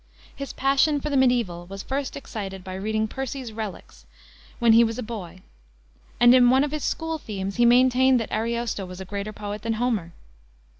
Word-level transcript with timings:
His 0.35 0.51
passion 0.51 0.99
for 0.99 1.11
the 1.11 1.15
medieval 1.15 1.67
was 1.67 1.83
first 1.83 2.17
excited 2.17 2.63
by 2.63 2.73
reading 2.73 3.07
Percy's 3.07 3.53
Reliques, 3.53 4.07
when 4.57 4.73
he 4.73 4.83
was 4.83 4.97
a 4.97 5.03
boy; 5.03 5.43
and 6.19 6.33
in 6.33 6.49
one 6.49 6.63
of 6.63 6.71
his 6.71 6.83
school 6.83 7.19
themes 7.19 7.57
he 7.57 7.67
maintained 7.67 8.19
that 8.19 8.31
Ariosto 8.31 8.87
was 8.87 8.99
a 8.99 9.05
greater 9.05 9.31
poet 9.31 9.61
than 9.61 9.73
Homer. 9.73 10.13